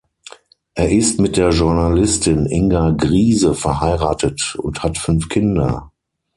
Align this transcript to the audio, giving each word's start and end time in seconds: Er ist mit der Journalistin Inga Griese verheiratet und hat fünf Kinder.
Er 0.73 0.89
ist 0.91 1.19
mit 1.19 1.37
der 1.37 1.51
Journalistin 1.51 2.47
Inga 2.47 2.89
Griese 2.97 3.53
verheiratet 3.53 4.55
und 4.55 4.81
hat 4.81 4.97
fünf 4.97 5.29
Kinder. 5.29 5.91